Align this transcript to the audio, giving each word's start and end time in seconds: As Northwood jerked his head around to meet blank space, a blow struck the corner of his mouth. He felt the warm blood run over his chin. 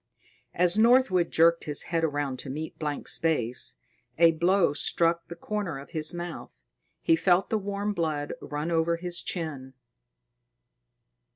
As 0.55 0.79
Northwood 0.79 1.29
jerked 1.29 1.65
his 1.65 1.83
head 1.83 2.03
around 2.03 2.39
to 2.39 2.49
meet 2.49 2.79
blank 2.79 3.07
space, 3.07 3.75
a 4.17 4.31
blow 4.31 4.73
struck 4.73 5.27
the 5.27 5.35
corner 5.35 5.77
of 5.77 5.91
his 5.91 6.11
mouth. 6.11 6.49
He 7.03 7.15
felt 7.15 7.51
the 7.51 7.59
warm 7.59 7.93
blood 7.93 8.33
run 8.41 8.71
over 8.71 8.95
his 8.97 9.21
chin. 9.21 9.75